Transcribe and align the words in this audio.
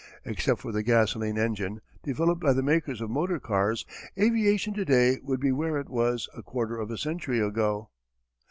Except 0.25 0.59
for 0.59 0.71
the 0.71 0.81
gasoline 0.81 1.37
engine, 1.37 1.79
developed 2.01 2.41
by 2.41 2.53
the 2.53 2.63
makers 2.63 3.01
of 3.01 3.11
motor 3.11 3.39
cars, 3.39 3.85
aviation 4.17 4.73
to 4.73 4.83
day 4.83 5.19
would 5.21 5.39
be 5.39 5.51
where 5.51 5.77
it 5.77 5.89
was 5.89 6.27
a 6.35 6.41
quarter 6.41 6.79
of 6.79 6.89
a 6.89 6.97
century 6.97 7.39
ago. 7.39 7.91